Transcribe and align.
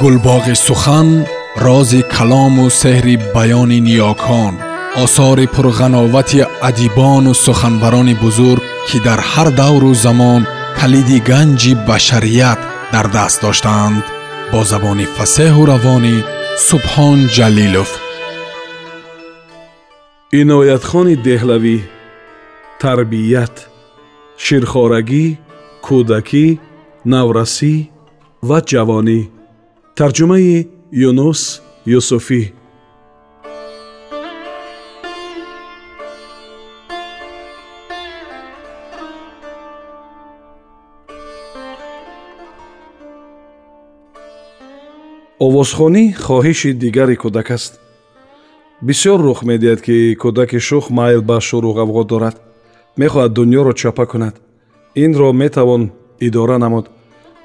гулбоғи 0.00 0.54
сухан 0.66 1.08
рози 1.64 2.00
калому 2.14 2.66
сеҳри 2.82 3.16
баёни 3.34 3.78
ниёкон 3.88 4.54
осори 5.04 5.46
пурғановати 5.54 6.40
адибону 6.68 7.32
суханбарони 7.44 8.14
бузург 8.22 8.62
ки 8.88 8.96
дар 9.06 9.20
ҳар 9.30 9.48
давру 9.60 9.92
замон 10.04 10.42
калиди 10.78 11.18
ганҷи 11.30 11.72
башарият 11.88 12.60
дар 12.92 13.06
даст 13.16 13.38
доштаанд 13.44 14.04
бо 14.52 14.60
забони 14.70 15.06
фасеҳу 15.16 15.62
равонӣ 15.72 16.16
субҳон 16.68 17.18
ҷалилов 17.36 17.90
иноятхони 20.40 21.14
деҳлавӣ 21.28 21.76
тарбият 22.82 23.54
ширхорагӣ 24.44 25.26
кӯдакӣ 25.86 26.46
наврасӣ 27.12 27.74
ва 28.48 28.58
ҷавонӣ 28.70 29.20
тарҷумаи 30.02 30.68
юнус 31.08 31.40
юсуфӣ. 31.98 32.42
Овозхонӣ 45.46 46.04
хоҳиши 46.24 46.70
дигари 46.82 47.16
кӯдак 47.22 47.48
аст. 47.56 47.72
Бисёр 48.86 49.18
рух 49.26 49.38
медиҳад 49.50 49.80
ки 49.86 49.96
кӯдаки 50.22 50.58
шух 50.68 50.84
майл 50.98 51.20
ба 51.28 51.36
шурӯғавғо 51.48 52.02
дорад. 52.12 52.36
Мехоҳад 53.00 53.32
дуньёро 53.36 53.72
чапа 53.80 54.04
кунад. 54.10 54.34
Инро 55.04 55.28
метавон 55.42 55.82
идора 56.26 56.58
намуд 56.64 56.86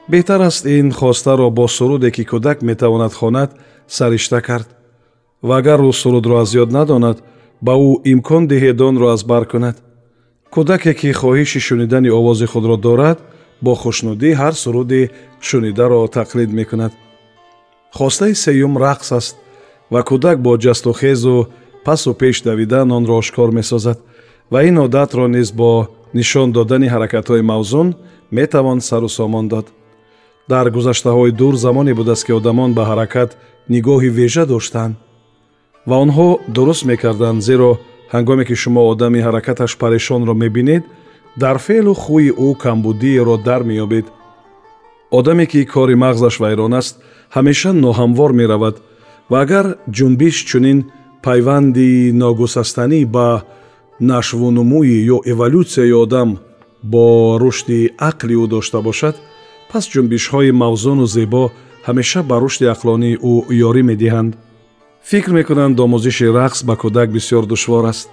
беҳтар 0.09 0.41
аст 0.41 0.65
ин 0.65 0.91
хостаро 0.91 1.49
бо 1.49 1.67
суруде 1.67 2.11
ки 2.11 2.23
кӯдак 2.31 2.61
метавонад 2.61 3.13
хонад 3.13 3.49
саришта 3.87 4.41
кард. 4.41 4.67
Ва 5.41 5.57
агар 5.57 5.79
ӯ 5.79 5.91
сурудро 6.01 6.35
аз 6.43 6.51
ёд 6.55 6.69
надонад 6.71 7.17
ба 7.61 7.73
ӯ 7.89 7.91
имкон 8.11 8.43
диҳед 8.47 8.81
онро 8.81 9.07
аз 9.15 9.23
бар 9.31 9.43
кунад. 9.51 9.77
Кӯдаке 10.53 10.93
ки 10.99 11.09
хоҳиши 11.19 11.59
шунидани 11.67 12.09
овози 12.09 12.45
худро 12.45 12.75
дорад 12.77 13.19
бо 13.61 13.71
хушнудӣ 13.81 14.29
ҳар 14.41 14.53
суруди 14.63 15.01
шунидаро 15.47 15.99
тақлид 16.17 16.51
мекунад. 16.59 16.93
Хостаи 17.97 18.33
сеюм 18.43 18.73
рақс 18.85 19.09
аст 19.19 19.35
ва 19.91 20.01
кӯдак 20.09 20.37
бо 20.45 20.51
ҷастухезу 20.63 21.47
пасу 21.85 22.13
пеш 22.21 22.35
давидан 22.47 22.91
онро 22.97 23.13
ошкор 23.21 23.49
месозад. 23.59 23.99
Ва 24.51 24.59
ин 24.69 24.77
одатро 24.85 25.27
низ 25.27 25.51
бо 25.51 25.71
нишон 26.13 26.51
додани 26.51 26.87
ҳаракатҳои 26.93 27.41
мавзун 27.51 27.87
метавон 28.31 28.79
сару 28.81 29.09
сомон 29.09 29.47
дод 29.47 29.67
дар 30.49 30.65
гузаштаҳои 30.75 31.31
дур 31.31 31.55
замоне 31.55 31.93
будааст 31.99 32.23
ки 32.25 32.31
одамон 32.39 32.73
ба 32.77 32.83
ҳаракат 32.89 33.29
нигоҳи 33.73 34.09
вежа 34.19 34.45
доштанд. 34.53 34.95
Ва 35.89 35.95
онҳо 36.03 36.29
дуруст 36.55 36.83
мекарданд 36.91 37.41
зеро 37.49 37.71
ҳангоме 38.13 38.43
ки 38.49 38.55
шумо 38.61 38.81
одами 38.91 39.19
ҳаракаташ 39.27 39.71
парешонро 39.81 40.33
мебинед 40.43 40.83
дар 41.43 41.57
феълу 41.65 41.93
хӯи 42.03 42.29
ӯ 42.47 42.49
камбудиеро 42.63 43.35
дар 43.47 43.61
меёбед. 43.69 44.05
Одаме 45.17 45.45
ки 45.51 45.61
кори 45.73 45.95
мағзаш 46.03 46.35
вайрон 46.43 46.73
аст 46.79 46.95
ҳамеша 47.35 47.71
ноҳамвор 47.85 48.31
меравад 48.39 48.75
ва 49.29 49.37
агар 49.43 49.65
ҷунбиш 49.97 50.35
чунин 50.49 50.79
пайванди 51.25 52.11
ногусастанӣ 52.21 53.01
ба 53.15 53.27
нашвунумӯӣ 54.11 54.97
ё 55.15 55.17
эволюсияи 55.31 55.93
одам 56.03 56.29
бо 56.91 57.05
рушди 57.41 57.79
ақли 58.09 58.35
ӯ 58.43 58.45
дошта 58.53 58.79
бошад 58.87 59.15
пас 59.71 59.85
ҷунбишҳои 59.91 60.51
мавзуну 60.61 61.05
зебо 61.15 61.43
ҳамеша 61.87 62.21
ба 62.29 62.35
рушди 62.43 62.65
ақлонии 62.75 63.19
ӯ 63.31 63.33
ёрӣ 63.67 63.83
медиҳанд. 63.91 64.31
Фикр 65.09 65.31
мекунанд 65.39 65.77
омӯзиши 65.85 66.27
рақс 66.39 66.59
ба 66.67 66.75
кӯдак 66.81 67.09
бисёр 67.15 67.43
душвор 67.51 67.85
аст 67.91 68.07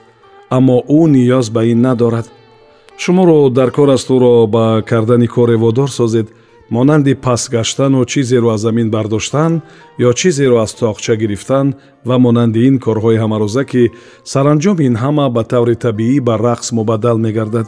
аммо 0.57 0.77
ӯ 0.99 1.01
ниёз 1.15 1.47
ба 1.55 1.63
ин 1.73 1.81
надорад. 1.87 2.27
Шуморо 3.03 3.39
дар 3.59 3.71
кор 3.77 3.89
аст 3.97 4.09
ӯро 4.15 4.35
ба 4.55 4.65
кардани 4.91 5.29
коре 5.35 5.57
водор 5.65 5.91
созед 5.99 6.29
монанди 6.71 7.15
паст 7.15 7.51
гаштану 7.51 8.05
чизеро 8.05 8.49
аз 8.55 8.61
замин 8.61 8.91
бардоштан 8.91 9.53
ё 9.99 10.13
чизеро 10.21 10.57
аз 10.65 10.73
тоқча 10.81 11.17
гирифтан 11.17 11.75
ва 12.05 12.17
монанди 12.19 12.61
ин 12.69 12.77
корҳои 12.85 13.21
ҳамарӯза 13.23 13.65
ки 13.71 13.83
саранҷом 14.33 14.79
ин 14.89 14.95
ҳама 15.03 15.27
ба 15.37 15.43
таври 15.53 15.77
табиӣ 15.85 16.21
ба 16.21 16.35
рақс 16.47 16.69
мубаддал 16.79 17.19
мегардад 17.19 17.67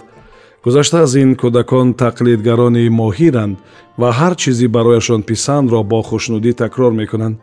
гузашта 0.66 1.03
аз 1.03 1.15
ин 1.15 1.31
кӯдакон 1.41 1.88
тақлидгарони 2.03 2.84
моҳиранд 3.00 3.56
ва 4.00 4.09
ҳар 4.19 4.34
чизи 4.43 4.66
барояшон 4.77 5.22
писандро 5.22 5.81
бо 5.91 6.00
хушнудӣ 6.09 6.53
такрор 6.62 6.93
мекунанд. 7.00 7.37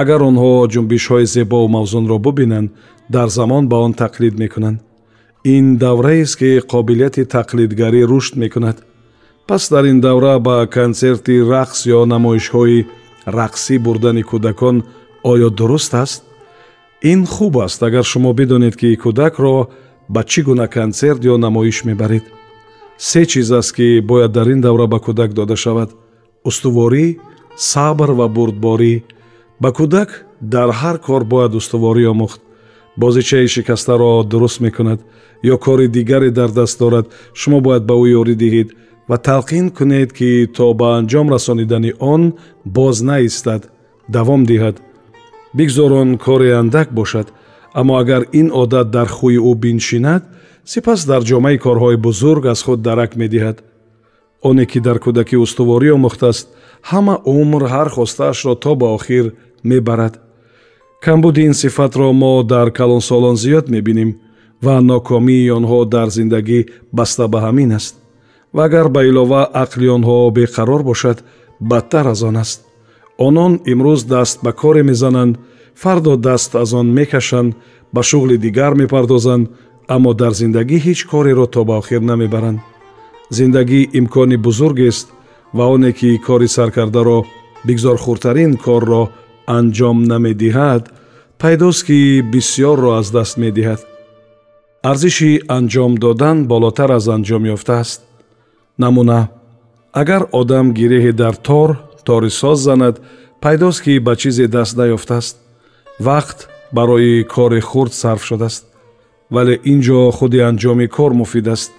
Агар 0.00 0.20
онҳо 0.30 0.50
ҷунбишҳои 0.72 1.26
зебову 1.34 1.68
мавзунро 1.76 2.16
бубинанд 2.26 2.68
дар 3.14 3.28
замон 3.38 3.64
ба 3.70 3.76
он 3.86 3.92
тақлид 4.02 4.34
мекунанд. 4.42 4.78
Ин 5.54 5.64
давраест 5.84 6.34
ки 6.40 6.50
қобилияти 6.72 7.22
тақлидгарӣ 7.36 8.02
рушд 8.10 8.34
мекунад. 8.42 8.76
Пас 9.48 9.62
дар 9.72 9.84
ин 9.92 9.98
давра 10.06 10.34
ба 10.38 10.56
консерти 10.76 11.34
рақс 11.54 11.80
ё 11.96 12.00
намоишҳои 12.12 12.86
рақсӣ 13.38 13.74
бурдани 13.84 14.22
кӯдакон 14.30 14.76
оё 15.32 15.48
дуруст 15.58 15.94
аст? 16.04 16.22
Ин 17.12 17.20
хуб 17.26 17.54
аст 17.66 17.82
агар 17.88 18.04
шумо 18.12 18.32
бидонед 18.38 18.74
ки 18.80 18.88
кӯдакро 19.04 19.56
ба 20.14 20.20
чӣ 20.30 20.40
гуна 20.48 20.66
консерт 20.76 21.20
ё 21.32 21.34
намоиш 21.44 21.78
мебаред 21.90 22.24
се 22.98 23.26
чиз 23.26 23.50
аст 23.50 23.74
ки 23.76 24.00
бояд 24.00 24.32
дар 24.32 24.46
ин 24.46 24.60
давра 24.60 24.86
ба 24.86 24.98
кӯдак 24.98 25.32
дода 25.32 25.56
шавад. 25.56 25.90
Устуворӣ 26.44 27.16
сабр 27.56 28.10
ва 28.10 28.28
бурдборӣ. 28.28 29.02
Ба 29.60 29.70
кӯдак 29.72 30.26
дар 30.40 30.70
ҳар 30.70 30.98
кор 30.98 31.24
бояд 31.24 31.54
устуворӣ 31.54 32.04
омӯхт. 32.12 32.40
Бозичаи 32.96 33.46
шикастаро 33.48 34.22
дуруст 34.22 34.60
мекунад 34.60 35.00
ё 35.44 35.56
кори 35.58 35.88
дигаре 35.88 36.30
дар 36.30 36.50
даст 36.50 36.78
дорад. 36.78 37.06
Шумо 37.34 37.60
бояд 37.60 37.84
ба 37.86 37.94
ӯ 37.94 38.06
ёрӣ 38.20 38.34
диҳед 38.42 38.68
ва 39.08 39.16
талқин 39.18 39.66
кунед 39.76 40.12
ки 40.12 40.30
то 40.56 40.74
ба 40.74 40.86
анҷом 40.98 41.26
расонидани 41.34 41.92
он 41.98 42.22
боз 42.64 43.02
наистад 43.02 43.62
давом 44.08 44.44
диҳад. 44.46 44.76
Бигзор 45.54 45.92
он 45.92 46.18
кори 46.18 46.50
андак 46.50 46.88
бошад. 46.92 47.26
Аммо 47.74 47.94
агар 48.02 48.22
ин 48.32 48.48
одат 48.62 48.90
дар 48.90 49.08
хӯи 49.16 49.38
ӯ 49.50 49.54
биншинад 49.62 50.22
сипас 50.64 51.04
дар 51.06 51.22
ҷомаи 51.30 51.58
корҳои 51.58 51.96
бузург 51.96 52.44
аз 52.46 52.60
худ 52.62 52.80
дарак 52.82 53.12
медиҳад. 53.22 53.56
Оне 54.48 54.64
ки 54.70 54.78
дар 54.86 54.98
кӯдакӣ 55.04 55.36
устуворӣ 55.44 55.88
омӯхтааст 55.96 56.46
ҳама 56.90 57.14
умр 57.24 57.62
ҳар 57.74 57.88
хостаашро 57.96 58.54
то 58.64 58.72
ба 58.80 58.86
охир 58.96 59.26
мебарад. 59.70 60.14
Камбуди 61.04 61.42
ин 61.48 61.54
сифатро 61.62 62.12
мо 62.12 62.32
дар 62.52 62.68
калонсолон 62.78 63.36
зиёд 63.44 63.66
мебинем 63.74 64.10
ва 64.64 64.76
нокомии 64.80 65.52
онҳо 65.58 65.80
дар 65.94 66.08
зиндагӣ 66.16 66.60
баста 66.96 67.24
ба 67.32 67.38
ҳамин 67.46 67.70
аст. 67.78 67.94
Ва 68.54 68.64
агар 68.68 68.88
ба 68.94 69.00
илова 69.10 69.42
ақли 69.64 69.88
онҳо 69.96 70.16
беқарор 70.38 70.82
бошад 70.90 71.18
бадтар 71.60 72.06
аз 72.06 72.22
он 72.22 72.36
аст. 72.44 72.60
Онон 73.26 73.52
имрӯз 73.72 74.00
даст 74.14 74.36
ба 74.44 74.52
коре 74.60 74.82
мезананд 74.90 75.38
фардо 75.82 76.16
даст 76.16 76.54
аз 76.54 76.72
он 76.80 76.88
мекашанд 76.98 77.50
ба 77.94 78.00
шуғли 78.02 78.36
дигар 78.38 78.72
мепардозанд 78.74 79.48
аммо 79.88 80.14
дар 80.14 80.32
зиндагӣ 80.40 80.78
ҳеҷ 80.86 81.00
кореро 81.10 81.46
то 81.54 81.64
ба 81.64 81.74
охир 81.80 82.02
намебаранд. 82.10 82.60
Зиндагӣ 83.30 83.80
имкони 83.98 84.36
бузургест 84.36 85.06
ва 85.56 85.64
оне 85.74 85.92
ки 85.92 86.18
кори 86.26 86.48
саркардаро 86.48 87.18
бигзор 87.66 87.96
хурдтарин 88.04 88.52
корро 88.64 89.02
анҷом 89.46 89.98
намедиҳад 90.10 90.84
пайдост 91.40 91.82
ки 91.86 91.98
бисьёрро 92.32 92.90
аз 93.00 93.10
даст 93.16 93.34
медиҳад. 93.44 93.80
Арзиши 94.90 95.32
анҷом 95.56 95.92
додан 96.04 96.38
болотар 96.52 96.90
аз 96.98 97.06
анҷом 97.16 97.44
ёфтааст. 97.54 98.00
Намуна 98.78 99.20
агар 100.00 100.22
одам 100.40 100.66
гиреҳе 100.78 101.12
дар 101.12 101.34
тор 101.48 101.70
торисоз 102.06 102.58
занад 102.68 102.96
пайдост 103.42 103.80
ки 103.84 103.98
ба 104.06 104.16
чизе 104.16 104.46
даст 104.48 104.76
наёфтааст. 104.76 105.36
Вақт 106.06 106.38
барои 106.76 107.24
кори 107.34 107.60
хурд 107.60 107.92
сарф 108.02 108.22
шудааст 108.24 108.64
вале 109.30 109.60
ин 109.64 109.80
ҷо 109.80 110.10
худи 110.10 110.38
анҷоми 110.38 110.86
кор 110.88 111.12
муфид 111.12 111.48
аст. 111.48 111.72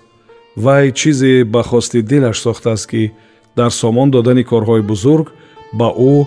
Вай 0.56 0.92
чизе 0.92 1.44
ба 1.44 1.62
хости 1.64 2.02
дилаш 2.02 2.38
сохтааст 2.40 2.88
ки 2.92 3.12
дар 3.56 3.72
сомон 3.72 4.12
додани 4.12 4.44
корҳои 4.44 4.82
бузург 4.82 5.28
ба 5.80 5.88
ӯ 6.12 6.26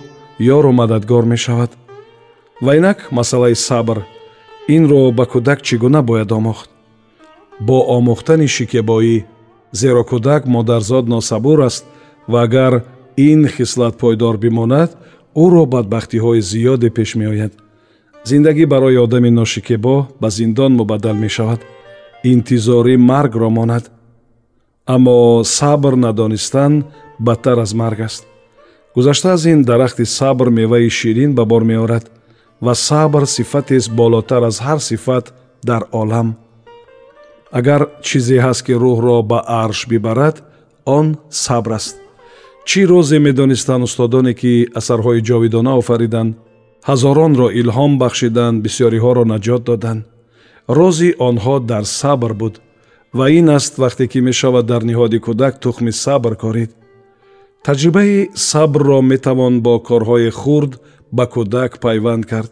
ёру 0.57 0.71
мададгор 0.71 1.25
мешавад. 1.25 1.71
Ва 2.61 2.71
инак 2.77 2.99
масъалаи 3.11 3.55
сабр 3.55 3.97
инро 4.75 5.11
ба 5.11 5.25
кӯдак 5.31 5.59
чӣ 5.61 5.75
гуна 5.77 6.01
бояд 6.09 6.31
омӯхт? 6.31 6.69
Бо 7.67 7.77
омӯхтани 7.97 8.47
шикебоӣ 8.55 9.17
зеро 9.79 10.03
кӯдак 10.11 10.41
модарзод 10.45 11.05
носабур 11.07 11.59
аст 11.69 11.85
ва 12.31 12.39
агар 12.43 12.73
ин 13.17 13.47
хислат 13.47 13.97
пойдор 13.97 14.35
бимонад 14.37 14.91
ӯро 15.43 15.63
бадбахтиҳои 15.73 16.41
зиёде 16.51 16.89
пеш 16.97 17.15
меояд 17.15 17.53
зиндагӣ 18.25 18.65
барои 18.65 18.97
одами 18.97 19.29
ношикебо 19.29 20.07
ба 20.21 20.29
зиндон 20.29 20.71
мубаддал 20.73 21.15
мешавад. 21.15 21.61
Интизорӣ 22.23 22.97
маргро 22.97 23.49
монад 23.49 23.91
аммо 24.85 25.43
сабр 25.43 25.93
надонистан 25.95 26.83
бадтар 27.19 27.57
аз 27.57 27.73
марг 27.73 27.99
аст. 27.99 28.27
Гузашта 28.95 29.33
аз 29.33 29.45
ин 29.45 29.63
дарахти 29.63 30.05
сабр 30.05 30.49
меваи 30.49 30.89
ширин 30.89 31.33
ба 31.33 31.45
бор 31.45 31.63
меорад 31.63 32.11
ва 32.61 32.75
сабр 32.75 33.25
сифатест 33.25 33.91
болотар 33.91 34.43
аз 34.43 34.59
ҳар 34.59 34.79
сифат 34.79 35.33
дар 35.63 35.83
олам. 35.91 36.35
Агар 37.51 37.81
чизе 38.01 38.37
ҳаст 38.45 38.65
ки 38.65 38.73
рӯҳро 38.83 39.23
ба 39.23 39.39
арш 39.47 39.87
бибарад 39.87 40.43
он 40.85 41.17
сабр 41.29 41.71
аст. 41.71 41.95
Чӣ 42.65 42.85
розе 42.85 43.19
медонистанд 43.19 43.83
устодоне 43.83 44.33
ки 44.33 44.67
асарҳои 44.79 45.21
ҷовидона 45.29 45.71
офариданд 45.81 46.35
ҳазоронро 46.87 47.47
илҳом 47.61 47.91
бахшиданд 48.01 48.57
бисёриҳоро 48.65 49.23
наҷот 49.33 49.63
доданд. 49.69 50.01
Рози 50.77 51.09
онҳо 51.29 51.55
дар 51.71 51.83
сабр 51.99 52.31
буд 52.41 52.55
ва 53.17 53.25
ин 53.39 53.47
аст 53.57 53.73
вақте 53.83 54.05
ки 54.11 54.19
мешавад 54.29 54.65
дар 54.71 54.81
ниҳоди 54.89 55.19
кӯдак 55.25 55.53
тухми 55.63 55.91
сабр 56.03 56.33
корид. 56.43 56.71
Таҷрибаи 57.65 58.29
сабрро 58.49 58.99
метавон 59.11 59.53
бо 59.65 59.73
корҳои 59.89 60.29
хурд 60.41 60.71
ба 61.17 61.25
кӯдак 61.33 61.71
пайванд 61.83 62.23
кард. 62.31 62.51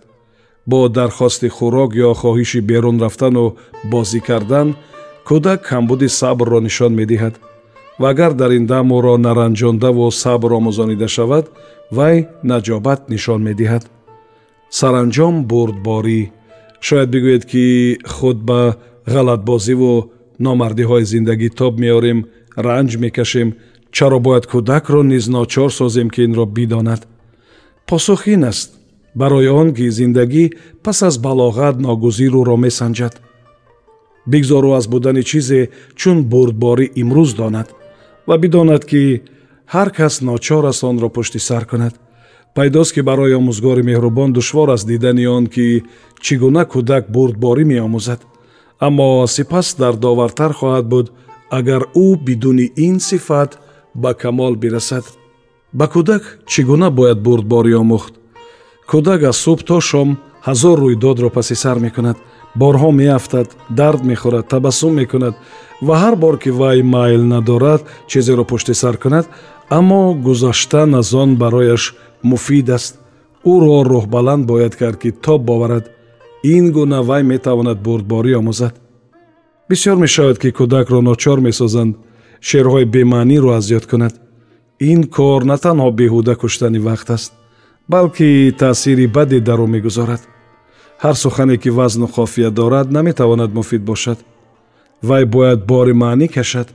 Бо 0.69 0.79
дархости 0.97 1.47
хӯрок 1.57 1.91
ё 2.07 2.11
хоҳиши 2.21 2.59
берун 2.69 2.97
рафтану 3.03 3.45
бозӣ 3.91 4.19
кардан 4.27 4.67
кӯдак 5.27 5.59
камбуди 5.69 6.07
сабрро 6.19 6.59
нишон 6.67 6.93
медиҳад. 6.99 7.35
Ва 7.99 8.09
агар 8.13 8.31
дар 8.41 8.51
ин 8.59 8.65
дам 8.71 8.87
ӯро 8.97 9.13
наранҷондаву 9.25 10.05
сабр 10.23 10.49
омӯзонида 10.59 11.07
шавад 11.15 11.45
вай 11.97 12.15
наҷобат 12.51 12.99
нишон 13.13 13.41
медиҳад 13.49 13.83
саранҷом 14.69 15.35
бурдборӣ. 15.49 16.21
Шояд 16.85 17.09
бигӯед 17.13 17.43
ки 17.51 17.65
худ 18.15 18.37
ба 18.49 18.61
ғалатбозиву 19.13 19.93
номардиҳои 20.45 21.05
зиндагӣ 21.13 21.49
тоб 21.59 21.73
меорем 21.83 22.19
ранҷ 22.65 22.91
мекашем 23.03 23.49
чаро 23.95 24.19
бояд 24.25 24.45
кӯдакро 24.51 25.01
низ 25.11 25.25
ночор 25.35 25.69
созем 25.79 26.09
ки 26.13 26.21
инро 26.27 26.45
бидонад. 26.45 27.01
Посух 27.87 28.27
ин 28.27 28.43
аст. 28.51 28.69
Барои 29.15 29.47
он 29.47 29.73
ки 29.73 29.89
зиндагӣ 29.89 30.45
пас 30.83 30.99
аз 31.07 31.15
балоғат 31.25 31.75
ногузир 31.85 32.33
ӯро 32.41 32.55
месанҷад. 32.65 33.13
Бигзору 34.31 34.71
аз 34.79 34.85
будани 34.87 35.23
чизе 35.23 35.69
чун 35.95 36.17
бурдборӣ 36.31 36.85
имрӯз 37.01 37.31
донад 37.39 37.67
ва 38.27 38.35
бидонад 38.37 38.83
ки 38.85 39.21
ҳар 39.73 39.89
кас 39.97 40.21
ночор 40.21 40.63
аст 40.71 40.83
онро 40.83 41.09
пушти 41.15 41.39
сар 41.39 41.65
кунад 41.65 41.93
пайдост 42.57 42.91
ки 42.95 43.01
барои 43.09 43.37
омӯзгори 43.39 43.83
меҳрубон 43.89 44.29
душвор 44.33 44.69
аст 44.75 44.87
дидани 44.87 45.25
он 45.37 45.45
ки 45.53 45.67
чӣ 46.23 46.33
гуна 46.41 46.63
кӯдак 46.73 47.03
бурдборӣ 47.15 47.63
меомӯзад. 47.71 48.21
Аммо 48.87 49.07
сипас 49.35 49.67
дардовартар 49.81 50.51
хоҳад 50.59 50.85
буд 50.93 51.07
агар 51.57 51.83
ӯ 52.05 52.07
бидуни 52.25 52.65
ин 52.87 52.95
сифат 53.09 53.51
ба 54.01 54.11
камол 54.21 54.53
бирасад. 54.61 55.05
Ба 55.77 55.85
кӯдак 55.93 56.23
чӣ 56.51 56.61
гуна 56.69 56.89
бояд 56.97 57.19
бурдборӣ 57.27 57.73
омӯхт? 57.83 58.13
Кӯдак 58.89 59.21
аз 59.29 59.37
субҳ 59.43 59.59
то 59.69 59.77
шом 59.89 60.09
ҳазор 60.47 60.77
рӯйдодро 60.83 61.29
паси 61.37 61.55
сар 61.63 61.77
мекунад 61.85 62.17
борҳо 62.61 62.89
меафтад 62.99 63.47
дард 63.79 64.01
мехӯрад 64.09 64.45
табассум 64.53 64.93
мекунад 65.01 65.35
ва 65.87 65.95
ҳар 66.01 66.15
бор 66.23 66.35
ки 66.43 66.49
вай 66.59 66.79
майл 66.95 67.23
надорад 67.33 67.81
чизеро 68.11 68.43
пушти 68.51 68.73
сар 68.81 68.95
кунад 69.03 69.25
аммо 69.77 70.01
гузаштан 70.25 70.89
аз 70.95 71.13
он 71.13 71.29
барояш 71.41 71.83
муфид 72.23 72.69
аст. 72.69 72.99
Ӯро 73.45 73.83
роҳбаланд 73.93 74.45
бояд 74.45 74.75
кард 74.75 74.97
ки 74.99 75.11
тоб 75.11 75.41
боварад 75.45 75.85
ин 76.43 76.71
гуна 76.71 77.01
вай 77.09 77.23
метавонад 77.23 77.79
бурдборӣ 77.85 78.33
омӯзад. 78.41 78.75
Бисьёр 79.69 79.97
мешавад 79.97 80.37
ки 80.39 80.49
кӯдакро 80.57 80.99
ночор 81.01 81.39
месозанд 81.39 81.97
шеърҳои 82.47 82.85
бемаъниро 82.85 83.49
азёд 83.59 83.85
кунад. 83.91 84.13
Ин 84.79 85.03
кор 85.15 85.41
на 85.43 85.57
танҳо 85.57 85.89
беҳуда 85.99 86.35
куштани 86.35 86.79
вақт 86.87 87.09
аст 87.15 87.31
балки 87.89 88.53
таъсири 88.59 89.07
баде 89.07 89.39
дар 89.39 89.59
ӯ 89.65 89.67
мегузорад. 89.67 90.21
Ҳар 91.03 91.15
сухане 91.23 91.57
ки 91.57 91.69
вазну 91.69 92.07
хофия 92.07 92.49
дорад 92.51 92.91
наметавонад 92.91 93.53
муфид 93.53 93.83
бошад. 93.83 94.19
Вай 95.03 95.25
бояд 95.25 95.65
бори 95.65 95.93
маънӣ 95.93 96.27
кашад. 96.27 96.67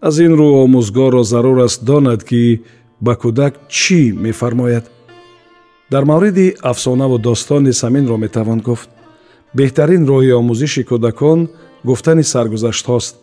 Аз 0.00 0.18
ин 0.18 0.32
рӯ 0.38 0.48
омӯзгорро 0.64 1.22
зарур 1.22 1.58
аст 1.66 1.84
донад 1.84 2.24
ки 2.28 2.62
ба 3.04 3.12
кӯдак 3.22 3.54
чӣ 3.68 4.00
мефармояд? 4.24 4.84
Дар 5.90 6.04
мавриди 6.04 6.56
афсонаву 6.62 7.18
достон 7.18 7.62
низ 7.64 7.78
ҳаминро 7.84 8.16
метавон 8.24 8.60
гуфт. 8.68 8.88
Беҳтарин 9.58 10.02
роҳи 10.10 10.32
омӯзиши 10.40 10.82
кӯдакон 10.90 11.40
гуфтани 11.88 12.24
саргузаштҳост. 12.32 13.14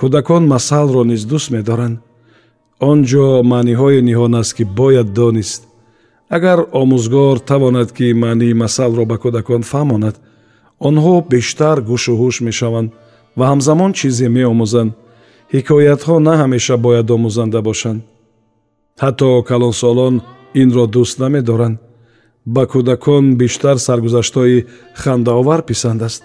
Кӯдакон 0.00 0.42
масалро 0.52 1.02
низ 1.10 1.22
дӯст 1.30 1.48
медоранд. 1.56 1.98
Он 2.88 2.98
ҷо 3.10 3.26
маъниҳои 3.52 4.00
ниҳон 4.08 4.32
аст 4.40 4.52
ки 4.56 4.64
бояд 4.78 5.08
донист. 5.12 5.60
Агар 6.36 6.58
омӯзгор 6.80 7.36
тавонад 7.50 7.88
ки 7.96 8.06
маънии 8.24 8.58
масалро 8.62 9.04
ба 9.10 9.16
кӯдакон 9.22 9.62
фаҳмонад 9.70 10.16
онҳо 10.88 11.14
бештар 11.32 11.76
гӯшу 11.90 12.12
ҳуш 12.20 12.36
мешаванд 12.48 12.88
ва 13.38 13.44
ҳамзамон 13.50 13.92
чизе 13.98 14.28
меомӯзанд. 14.36 14.92
Ҳикоятҳо 15.54 16.14
на 16.26 16.34
ҳамеша 16.40 16.76
бояд 16.84 17.08
омӯзанда 17.16 17.60
бошанд 17.68 18.00
ҳатто 19.02 19.28
калонсолон 19.50 20.14
инро 20.62 20.84
дӯст 20.94 21.16
намедоранд. 21.24 21.78
Ба 22.54 22.62
кӯдакон 22.72 23.24
бештар 23.40 23.76
саргузаштҳои 23.86 24.58
хандаовар 25.02 25.60
писанд 25.68 26.00
аст. 26.08 26.22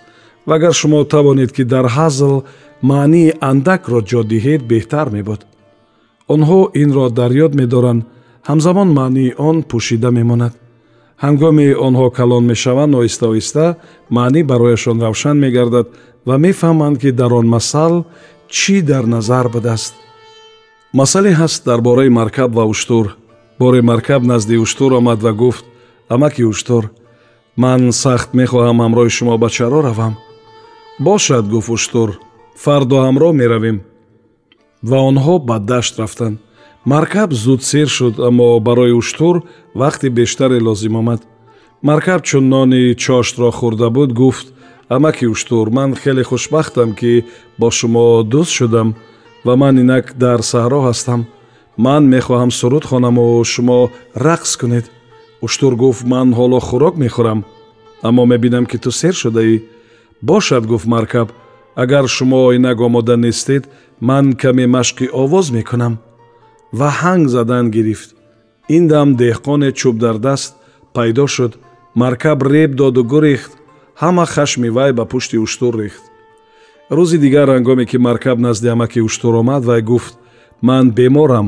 Ва 0.47 0.55
агар 0.55 0.73
шумо 0.79 0.99
тавонед 1.13 1.51
ки 1.55 1.63
дар 1.73 1.85
ҳазл 1.97 2.33
маънии 2.91 3.35
андакро 3.51 3.99
ҷо 4.09 4.21
диҳед 4.31 4.61
беҳтар 4.71 5.07
мебуд 5.15 5.41
онҳо 6.33 6.59
инро 6.83 7.05
дар 7.19 7.31
ёд 7.45 7.53
медоранд. 7.61 8.01
Ҳамзамон 8.49 8.89
маънии 8.99 9.35
он 9.49 9.57
пӯшида 9.69 10.09
мемонад. 10.19 10.53
Ҳангоми 11.23 11.67
онҳо 11.87 12.07
калон 12.17 12.43
мешаванд 12.51 12.93
оҳиста 12.99 13.25
оҳиста 13.31 13.65
маънӣ 14.17 14.41
барояшон 14.51 14.97
равшан 15.05 15.37
мегардад 15.45 15.87
ва 16.27 16.35
мефаҳманд 16.45 16.95
ки 17.01 17.09
дар 17.19 17.31
он 17.39 17.47
масал 17.55 17.93
чӣ 18.57 18.75
дар 18.91 19.03
назар 19.15 19.45
будааст 19.55 19.93
масъале 20.93 21.31
ҳаст 21.41 21.65
дар 21.65 21.81
бораи 21.81 22.09
маркаб 22.09 22.55
ва 22.55 22.65
уштур. 22.65 23.17
Боре 23.59 23.81
маркаб 23.81 24.23
назди 24.23 24.57
уштур 24.57 24.91
омад 24.93 25.21
ва 25.23 25.33
гуфт 25.33 25.65
амаки 26.09 26.43
уштур 26.43 26.83
ман 27.55 27.91
сахт 27.91 28.29
мехоҳам 28.33 28.77
ҳамроҳи 28.83 29.15
шумо 29.17 29.37
ба 29.37 29.49
чаро 29.55 29.79
равам 29.87 30.13
бошад 30.99 31.45
гуфт 31.53 31.69
уштур 31.69 32.09
фардо 32.63 32.97
ҳамроҳ 33.05 33.33
меравем 33.41 33.77
ва 34.89 34.97
онҳо 35.09 35.35
ба 35.47 35.57
дашт 35.59 35.93
рафтанд 35.99 36.37
маркаб 36.85 37.29
зуд 37.43 37.61
сер 37.69 37.87
шуд 37.97 38.15
аммо 38.27 38.59
барои 38.67 38.93
уштур 39.01 39.35
вақти 39.81 40.07
бештаре 40.17 40.59
лозим 40.67 40.95
омад. 41.01 41.21
Маркаб 41.87 42.21
чун 42.27 42.45
нони 42.49 42.95
чоштро 43.03 43.49
хӯрда 43.57 43.89
буд 43.89 44.11
гуфт 44.13 44.47
амаки 44.95 45.25
уштур 45.33 45.65
ман 45.77 45.95
хеле 46.01 46.23
хушбахтам 46.23 46.89
ки 46.99 47.25
бо 47.59 47.67
шумо 47.77 48.05
дӯст 48.31 48.51
шудам 48.57 48.89
ва 49.45 49.55
ман 49.55 49.75
инак 49.83 50.05
дар 50.23 50.39
саҳро 50.51 50.79
ҳастам. 50.87 51.21
Ман 51.85 52.03
мехоҳам 52.15 52.51
суруд 52.59 52.83
хонаму 52.89 53.43
шумо 53.53 53.79
рақс 54.25 54.51
кунед. 54.59 54.85
Уштур 55.45 55.73
гуфт 55.81 56.03
ман 56.13 56.27
ҳоло 56.37 56.59
хӯрок 56.67 56.95
мехӯрам 57.03 57.39
аммо 58.07 58.23
мебинам 58.31 58.65
ки 58.71 58.77
ту 58.83 58.91
сер 58.99 59.13
шудаӣ. 59.21 59.55
Бошад 60.29 60.63
гуфт 60.71 60.87
маркаб 60.93 61.27
агар 61.83 62.05
шумо 62.15 62.39
инак 62.57 62.79
омода 62.87 63.15
нестед 63.17 63.63
ман 64.07 64.25
каме 64.41 64.65
машқи 64.75 65.05
овоз 65.23 65.47
мекунам 65.57 65.93
ва 66.79 66.89
ҳанг 67.01 67.25
задан 67.35 67.65
гирифт. 67.75 68.09
Ин 68.75 68.83
дам 68.91 69.09
деҳқоне 69.21 69.69
чӯб 69.79 69.95
дар 70.05 70.17
даст 70.27 70.51
пайдо 70.95 71.27
шуд. 71.35 71.53
Маркаб 72.01 72.39
реб 72.51 72.71
доду 72.75 73.03
гурехт. 73.03 73.51
Ҳама 74.01 74.25
хашми 74.33 74.69
вай 74.77 74.91
ба 74.93 75.05
пушти 75.11 75.37
уштур 75.45 75.73
рехт 75.81 76.10
рӯзи 76.97 77.17
дигар 77.25 77.47
ҳангоме 77.55 77.85
ки 77.85 77.97
маркаб 77.97 78.37
назди 78.39 78.67
амаки 78.75 78.99
уштур 79.07 79.33
омад 79.41 79.63
вай 79.69 79.81
гуфт 79.81 80.13
ман 80.67 80.85
беморам 80.97 81.47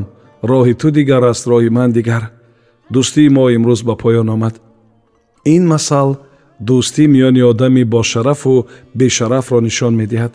роҳи 0.52 0.74
ту 0.82 0.88
дигар 0.98 1.24
аст 1.32 1.44
роҳи 1.52 1.70
ман 1.78 1.92
дигар 1.98 2.24
дӯстии 2.94 3.30
мо 3.36 3.44
имрӯз 3.56 3.82
ба 3.88 3.96
поён 4.04 4.28
омад. 4.36 4.56
Ин 5.56 5.64
масал 5.74 6.10
дӯстӣ 6.68 7.04
миёни 7.14 7.42
одами 7.52 7.84
бошарафу 7.96 8.54
бешарафро 9.00 9.60
нишон 9.68 9.94
медиҳад. 10.02 10.34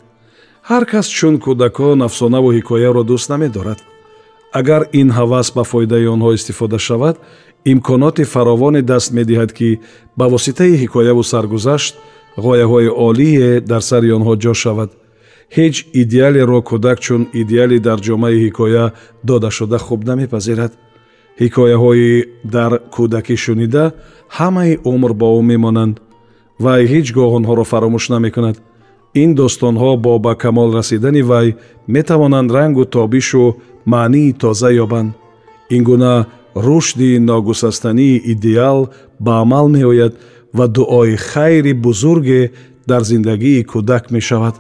Ҳар 0.69 0.85
кас 0.91 1.07
чун 1.17 1.35
кӯдакон 1.45 1.99
афсонаву 2.09 2.49
ҳикояро 2.57 3.03
дӯст 3.11 3.29
намедорад. 3.33 3.81
Агар 4.61 4.83
ин 5.01 5.09
ҳавас 5.19 5.49
ба 5.57 5.63
фоидаи 5.71 6.07
онҳо 6.15 6.31
истифода 6.39 6.79
шавад 6.89 7.17
имконоти 7.73 8.25
фаровоне 8.35 8.83
даст 8.83 9.09
медиҳад 9.19 9.51
ки 9.59 9.81
ба 10.19 10.27
воситаи 10.35 10.75
ҳикояву 10.83 11.23
саргузашт 11.33 11.95
ғояҳои 12.45 12.89
олие 13.09 13.51
дар 13.71 13.83
сари 13.91 14.11
онҳо 14.17 14.35
ҷо 14.43 14.55
шавад? 14.63 14.91
Ҳеҷ 15.57 15.75
идеалеро 16.03 16.59
кӯдак 16.71 16.99
чун 17.05 17.23
идеале 17.41 17.79
дар 17.89 17.99
ҷомаи 18.07 18.37
ҳикоя 18.45 18.85
додашуда 19.29 19.79
хуб 19.87 20.01
намепазирад? 20.11 20.73
Ҳикояҳои 21.41 22.11
дар 22.55 22.73
кӯдакӣ 22.95 23.37
шунида 23.45 23.85
ҳамаи 24.39 24.73
умр 24.93 25.13
бо 25.21 25.29
ӯ 25.39 25.43
мемонанд 25.53 25.95
вай 26.65 26.83
ҳеҷ 26.93 27.07
гоҳ 27.17 27.31
онҳоро 27.39 27.65
фаромӯш 27.73 28.05
намекунад. 28.15 28.57
Ин 29.23 29.31
достонҳо 29.41 29.93
бо 30.05 30.13
ба 30.25 30.33
камол 30.43 30.69
расидани 30.79 31.23
вай 31.31 31.49
метавонанд 31.95 32.49
рангу 32.57 32.85
тобишу 32.97 33.45
маънии 33.93 34.37
тоза 34.43 34.71
ёбанд. 34.85 35.11
Ин 35.75 35.83
гуна 35.89 36.15
рушди 36.67 37.19
ногусастании 37.31 38.21
идеал 38.33 38.79
ба 39.25 39.33
амал 39.43 39.67
меояд 39.77 40.13
ва 40.53 40.69
дуои 40.69 41.17
хайри 41.17 41.73
бузурге 41.73 42.53
дар 42.87 43.03
зиндагии 43.05 43.65
кӯдак 43.65 44.11
мешавад. 44.11 44.57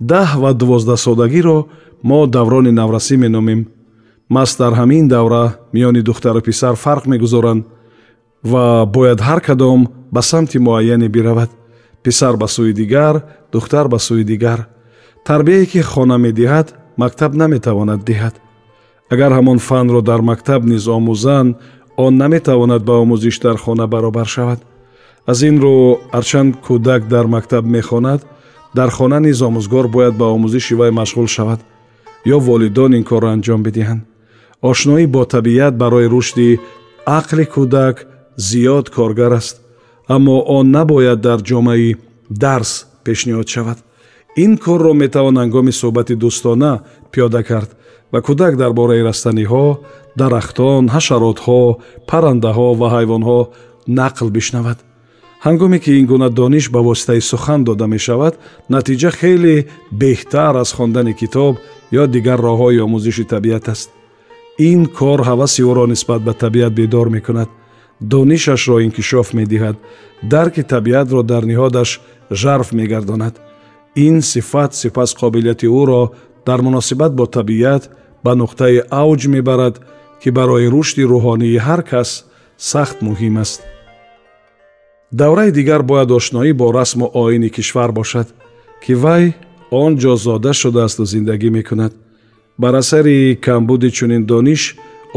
Даҳ 0.00 0.28
ва 0.42 0.50
дувоздаҳсодагиро 0.60 1.58
мо 2.02 2.26
даврони 2.26 2.72
наврасӣ 2.80 3.16
меномем. 3.16 3.60
Мас 4.28 4.56
дар 4.56 4.72
ҳамин 4.80 5.08
давра 5.08 5.44
миёни 5.72 6.02
духтару 6.02 6.40
писар 6.40 6.74
фарқ 6.84 7.04
мегузоранд 7.06 7.64
ва 8.44 8.86
бояд 8.86 9.20
ҳар 9.20 9.40
кадом 9.40 9.80
ба 10.14 10.22
самти 10.22 10.58
муайяне 10.58 11.08
биравад. 11.08 11.50
Писар 12.02 12.36
ба 12.36 12.46
сӯи 12.54 12.72
дигар 12.72 13.14
духтар 13.52 13.88
ба 13.88 13.98
сӯи 14.06 14.24
дигар. 14.24 14.60
Тарбияе 15.26 15.66
ки 15.66 15.80
хона 15.80 16.16
медиҳад 16.26 16.66
мактаб 16.96 17.34
наметавонад 17.34 18.00
диҳад. 18.08 18.34
Агар 19.12 19.32
ҳамон 19.38 19.58
фанро 19.58 20.00
дар 20.02 20.20
мактаб 20.30 20.64
низ 20.64 20.84
омӯзанд 20.88 21.56
он 21.96 22.16
наметавонад 22.16 22.82
ба 22.84 22.92
омӯзиш 23.02 23.40
дар 23.40 23.56
хона 23.56 23.86
баробар 23.86 24.26
шавад. 24.26 24.60
Аз 25.26 25.42
ин 25.42 25.56
рӯ 25.62 25.98
ҳарчанд 26.12 26.56
кӯдак 26.66 27.08
дар 27.08 27.26
мактаб 27.26 27.64
мехонад 27.64 28.20
дар 28.74 28.90
хона 28.90 29.20
низ 29.20 29.42
омӯзгор 29.42 29.88
бояд 29.88 30.14
ба 30.16 30.26
омӯзиши 30.36 30.74
вай 30.74 30.90
машғул 30.90 31.26
шавад 31.26 31.60
ё 32.24 32.38
волидон 32.38 32.94
ин 32.94 33.04
корро 33.04 33.28
анҷом 33.28 33.62
бидиҳанд. 33.62 34.02
Ошноӣ 34.62 35.06
бо 35.06 35.24
табиат 35.24 35.74
барои 35.76 36.06
рушди 36.06 36.60
ақли 37.06 37.44
кӯдак 37.54 37.96
зиёд 38.48 38.86
коргар 38.90 39.32
аст 39.32 39.56
аммо 40.14 40.36
он 40.56 40.70
набояд 40.70 41.20
дар 41.20 41.40
ҷомаи 41.48 41.96
дарс 42.30 42.86
пешниҳод 43.04 43.48
шавад. 43.54 43.78
Ин 44.36 44.56
корро 44.64 44.92
метавон 44.94 45.36
ҳангоми 45.36 45.72
суҳбати 45.80 46.14
дӯстона 46.22 46.72
пиёда 47.12 47.42
кард 47.50 47.70
ва 48.12 48.20
кӯдак 48.26 48.54
дар 48.56 48.72
бораи 48.78 49.02
растаниҳо 49.08 49.66
дарахтон 50.20 50.84
ҳашаротҳо 50.94 51.62
паррандаҳо 52.10 52.68
ва 52.80 52.88
ҳайвонҳо 52.94 53.40
нақл 54.00 54.28
бишнавад. 54.36 54.78
Ҳангоме 55.46 55.78
ки 55.84 55.90
ин 56.00 56.06
гуна 56.12 56.28
дониш 56.40 56.66
ба 56.74 56.80
воситаи 56.88 57.20
сухан 57.30 57.60
дода 57.68 57.86
мешавад 57.94 58.34
натиҷа 58.74 59.10
хеле 59.18 59.56
беҳтар 60.00 60.54
аз 60.62 60.70
хондани 60.76 61.14
китоб 61.20 61.54
ё 62.00 62.04
дигар 62.14 62.38
роҳҳои 62.48 62.82
омӯзиши 62.86 63.24
табиат 63.34 63.64
аст. 63.74 63.88
Ин 64.70 64.80
кор 64.98 65.20
ҳаваси 65.28 65.60
ӯро 65.70 65.84
нисбат 65.92 66.20
ба 66.26 66.32
табиат 66.42 66.72
бедор 66.80 67.08
мекунад. 67.16 67.50
Донишашро 68.12 68.76
инкишоф 68.86 69.28
медиҳад. 69.38 69.76
Дарки 70.32 70.62
табиатро 70.74 71.20
дар 71.32 71.42
ниҳодаш 71.50 71.90
жарф 72.40 72.68
мегардонад. 72.78 73.34
Ин 74.06 74.16
сифат 74.32 74.70
сипас 74.80 75.10
қобилияти 75.20 75.66
ӯро 75.80 76.02
дар 76.46 76.60
муносибат 76.66 77.12
бо 77.18 77.26
табиат 77.26 77.82
ба 78.24 78.32
нуқтаи 78.40 78.76
авҷ 79.02 79.20
мебарад 79.34 79.74
ки 80.22 80.28
барои 80.38 80.66
рушди 80.74 81.02
рӯҳонии 81.12 81.62
ҳар 81.66 81.80
кас 81.90 82.10
сахт 82.70 82.96
муҳим 83.06 83.36
аст. 83.44 83.60
Давраи 85.20 85.50
дигар 85.58 85.82
бояд 85.90 86.10
ошноӣ 86.18 86.52
бо 86.60 86.66
расму 86.78 87.06
оини 87.24 87.48
кишвар 87.56 87.90
бошад 87.98 88.28
ки 88.82 88.92
вай 88.94 89.24
он 89.70 89.92
ҷо 90.02 90.14
зода 90.16 90.52
шудаасту 90.52 91.04
зиндагӣ 91.12 91.50
мекунад. 91.58 91.92
Бар 92.58 92.74
асари 92.82 93.38
камбуди 93.46 93.90
чунин 93.90 94.22
дониш 94.24 94.62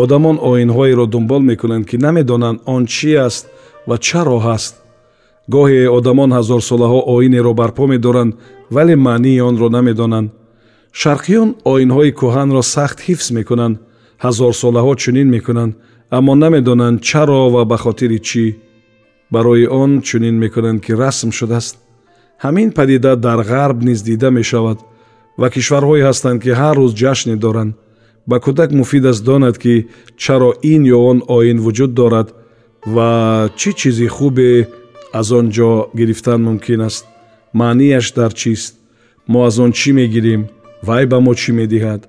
одамон 0.03 0.37
оинҳоеро 0.51 1.05
дунбол 1.13 1.41
мекунанд 1.51 1.85
ки 1.89 1.97
намедонанд 2.05 2.59
он 2.65 2.83
чӣ 2.85 3.11
аст 3.27 3.45
ва 3.87 3.95
чаро 3.97 4.37
ҳаст 4.47 4.75
гоҳе 5.53 5.81
одамон 5.97 6.29
ҳазорсолаҳо 6.37 6.99
оинеро 7.15 7.53
барпо 7.53 7.83
медоранд 7.93 8.33
вале 8.75 8.95
маънии 8.95 9.41
онро 9.49 9.67
намедонанд 9.77 10.29
шарқиён 11.01 11.49
оинҳои 11.73 12.11
кӯҳанро 12.19 12.61
сахт 12.75 12.97
ҳифз 13.07 13.27
мекунанд 13.37 13.75
ҳазорсолаҳо 14.23 14.93
чунин 15.03 15.27
мекунанд 15.35 15.73
аммо 16.17 16.33
намедонанд 16.43 16.97
чаро 17.07 17.41
ва 17.55 17.63
ба 17.71 17.77
хотири 17.83 18.19
чӣ. 18.29 18.45
Барои 19.33 19.65
он 19.81 19.91
чунин 20.07 20.35
мекунанд 20.43 20.79
ки 20.85 20.91
расм 21.01 21.29
шудааст. 21.39 21.75
Ҳамин 22.43 22.69
падида 22.77 23.11
дар 23.25 23.39
ғарб 23.51 23.77
низ 23.87 23.99
дида 24.07 24.29
мешавад 24.39 24.79
ва 25.39 25.47
кишварҳое 25.55 26.03
ҳастанд 26.09 26.39
ки 26.43 26.51
ҳар 26.61 26.75
рӯз 26.81 26.93
ҷашне 27.01 27.35
доранд. 27.45 27.73
Ба 28.29 28.37
кӯдак 28.45 28.69
муфид 28.79 29.05
аст 29.11 29.21
донад 29.29 29.55
ки 29.63 29.75
чаро 30.23 30.51
ин 30.73 30.81
ё 30.95 30.99
он 31.11 31.19
оин 31.37 31.57
вуҷуд 31.65 31.91
дорад 31.99 32.27
ва 32.95 33.09
чӣ 33.59 33.69
чизи 33.79 34.07
хубе 34.15 34.51
аз 35.19 35.27
он 35.39 35.45
ҷо 35.55 35.71
гирифтан 35.97 36.39
мумкин 36.47 36.81
аст. 36.89 37.05
Маънияш 37.59 38.05
дар 38.17 38.31
чист? 38.41 38.73
Мо 39.31 39.39
аз 39.49 39.55
он 39.63 39.71
чӣ 39.79 39.89
мегирем 39.99 40.43
вай 40.87 41.05
ба 41.05 41.19
мо 41.19 41.33
чӣ 41.41 41.51
медиҳад? 41.59 42.01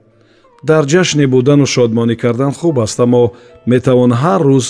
Дар 0.69 0.85
ҷашне 0.93 1.27
будану 1.27 1.67
шодмонӣ 1.67 2.17
кардан 2.23 2.53
хуб 2.53 2.77
аст 2.85 2.99
аммо 3.01 3.23
метавон 3.67 4.13
ҳар 4.23 4.43
рӯз 4.51 4.67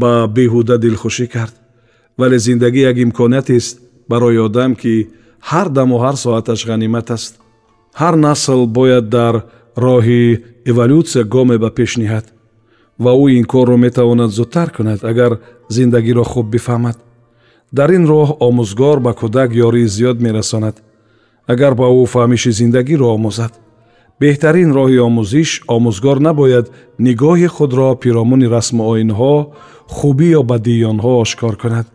ба 0.00 0.12
беҳуда 0.36 0.76
дилхушӣ 0.84 1.26
кард. 1.34 1.54
Вале 2.18 2.38
зиндагӣ 2.38 2.80
як 2.90 2.96
имкониятэст 3.06 3.74
барои 4.10 4.38
одам 4.46 4.72
ки 4.80 4.94
ҳар 5.50 5.68
даму 5.78 5.96
ҳар 6.04 6.16
соаташ 6.24 6.60
ғанимат 6.70 7.08
аст. 7.16 7.32
Ҳар 8.00 8.14
насл 8.26 8.60
бояд 8.78 9.08
дар 9.08 9.34
роҳи 9.76 10.22
эволюсия 10.70 11.24
гоме 11.24 11.56
ба 11.58 11.70
пеш 11.78 11.92
ниҳад 12.02 12.26
ва 13.04 13.12
ӯ 13.24 13.26
ин 13.38 13.44
корро 13.52 13.76
метавонад 13.76 14.30
зудтар 14.38 14.68
кунад 14.76 15.00
агар 15.10 15.32
зиндагиро 15.76 16.24
хуб 16.24 16.46
бифаҳмад. 16.54 16.96
Дар 17.72 17.90
ин 17.98 18.04
роҳ 18.12 18.28
омӯзгор 18.46 18.98
ба 19.06 19.12
кӯдак 19.20 19.50
ёрии 19.66 19.92
зиёд 19.96 20.18
мерасонад 20.26 20.76
агар 21.46 21.74
ба 21.74 21.86
ӯ 22.00 22.04
фаҳмиши 22.12 22.50
зиндагиро 22.60 23.06
омӯзад. 23.16 23.52
Беҳтарин 24.20 24.70
роҳи 24.78 24.98
омӯзиш 25.08 25.50
омӯзгор 25.74 26.18
набояд 26.28 26.66
нигоҳи 27.06 27.48
худро 27.56 27.88
пиромуни 28.02 28.46
расму 28.54 28.82
оинҳо 28.92 29.34
хубӣ 29.96 30.28
ё 30.38 30.42
бадии 30.50 30.84
онҳо 30.92 31.12
ошкор 31.24 31.54
кунад. 31.62 31.86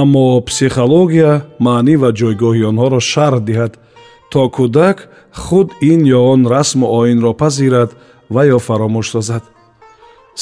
Аммо 0.00 0.40
психология 0.48 1.32
маънӣ 1.66 1.94
ва 2.02 2.10
ҷойгоҳи 2.18 2.62
онҳоро 2.70 3.00
шарҳ 3.12 3.40
диҳад 3.48 3.72
то 4.32 4.42
кӯдак 4.56 4.96
худ 5.42 5.68
ин 5.92 6.00
ё 6.18 6.20
он 6.32 6.40
расму 6.54 6.86
оинро 7.00 7.32
пазирад 7.42 7.90
ва 8.34 8.42
ё 8.56 8.58
фаромӯш 8.66 9.06
созад. 9.14 9.44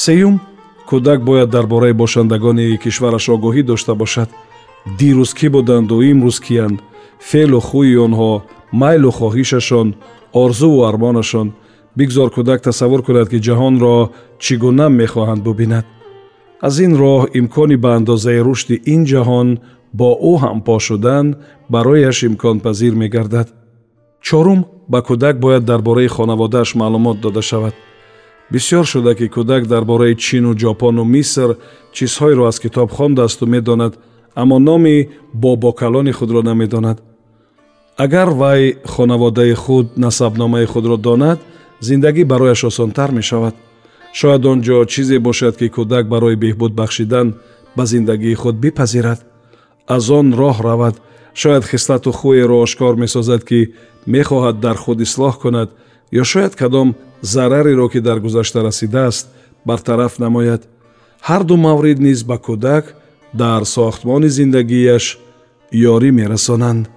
Сеюм 0.03 0.35
кӯдак 0.89 1.19
бояд 1.29 1.49
дар 1.55 1.65
бораи 1.73 1.93
бошандагони 2.01 2.77
кишвараш 2.83 3.25
огоҳӣ 3.35 3.61
дошта 3.63 3.93
бошад. 4.01 4.29
Дирӯз 4.99 5.31
кӣ 5.37 5.47
буданду 5.55 5.95
имрӯз 6.11 6.37
киянд 6.45 6.79
феълу 7.19 7.59
хӯи 7.67 7.95
онҳо 8.05 8.31
майлу 8.81 9.11
хоҳишашон 9.19 9.87
орзуву 10.43 10.85
армонашон 10.89 11.47
бигзор 11.97 12.29
кӯдак 12.35 12.59
тасаввур 12.67 13.01
кунад 13.07 13.27
ки 13.31 13.39
ҷаҳонро 13.47 13.95
чӣ 14.43 14.53
гуна 14.63 14.87
мехоҳанд 15.01 15.41
бубинад. 15.47 15.85
Аз 16.67 16.75
ин 16.85 16.93
роҳ 17.01 17.21
имкони 17.39 17.77
ба 17.83 17.89
андозаи 17.97 18.39
рушди 18.47 18.75
ин 18.93 19.01
ҷаҳон 19.11 19.49
бо 19.99 20.09
ӯ 20.31 20.33
ҳампо 20.43 20.75
шудан 20.87 21.25
барояш 21.73 22.17
имконпазир 22.29 22.93
мегардад. 23.01 23.47
Чорум 24.27 24.59
ба 24.91 24.99
кӯдак 25.07 25.35
бояд 25.43 25.63
дар 25.69 25.81
бораи 25.87 26.07
хонаводааш 26.15 26.69
маълумот 26.81 27.17
дода 27.25 27.41
шавад. 27.41 27.75
Бисьёр 28.51 28.85
шуда 28.91 29.15
ки 29.15 29.27
кӯдак 29.35 29.63
дар 29.67 29.83
бораи 29.91 30.15
чину 30.15 30.51
ҷопону 30.61 31.03
миср 31.03 31.49
чизҳоеро 31.95 32.43
аз 32.47 32.57
китоб 32.59 32.89
хондаасту 32.97 33.45
медонад 33.45 33.93
аммо 34.41 34.59
номи 34.59 35.09
бобокалони 35.33 36.11
худро 36.11 36.41
намедонад. 36.43 37.01
Агар 37.97 38.29
вай 38.29 38.77
хонаводаи 38.85 39.53
худ 39.53 39.97
насабномаи 39.97 40.65
худро 40.65 40.97
донад 40.97 41.39
зиндагӣ 41.81 42.23
барояш 42.25 42.63
осонтар 42.63 43.11
мешавад. 43.11 43.55
Шояд 44.13 44.45
он 44.45 44.61
ҷо 44.61 44.85
чизе 44.85 45.17
бошад 45.19 45.57
ки 45.57 45.67
кӯдак 45.75 46.05
барои 46.07 46.35
беҳбуд 46.35 46.73
бахшидан 46.79 47.27
ба 47.75 47.85
зиндагии 47.85 48.35
худ 48.41 48.55
бипазирад. 48.63 49.19
Аз 49.87 50.09
он 50.09 50.27
роҳ 50.33 50.57
равад. 50.67 50.95
Шояд 51.33 51.65
хислату 51.65 52.11
хӯеро 52.11 52.57
ошкор 52.65 52.95
месозад 52.95 53.41
ки 53.49 53.59
мехоҳад 54.05 54.59
дар 54.59 54.77
худ 54.83 54.97
ислоҳ 55.01 55.33
кунад 55.41 55.69
ё 56.21 56.23
шояд 56.23 56.53
кадом 56.55 56.95
зарареро 57.21 57.87
ки 57.89 57.99
дар 58.07 58.19
гузашта 58.19 58.59
расидааст 58.63 59.25
бартараф 59.65 60.19
намояд. 60.19 60.61
Ҳар 61.27 61.43
ду 61.43 61.55
маврид 61.57 61.99
низ 61.99 62.19
ба 62.23 62.37
кӯдак 62.37 62.85
дар 63.33 63.65
сохтмони 63.65 64.29
зиндагиаш 64.29 65.17
ёрӣ 65.73 66.11
мерасонанд 66.11 66.89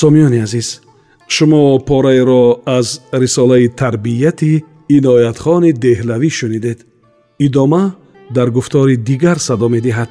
сомиёни 0.00 0.38
азиз. 0.46 0.68
Шумо 1.34 1.78
пораеро 1.88 2.44
аз 2.78 2.88
рисолаи 3.22 3.68
тарбияти 3.80 4.52
иноятхони 4.96 5.72
деҳлавӣ 5.84 6.30
шунидед. 6.38 6.78
Идома 7.46 7.84
дар 8.36 8.48
гуфтори 8.56 8.96
дигар 9.08 9.38
садо 9.46 9.68
медиҳад 9.76 10.10